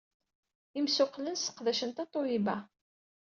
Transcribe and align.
Imsuqqlen 0.79 1.35
sseqdacen 1.37 1.91
Tatoeba? 1.95 2.57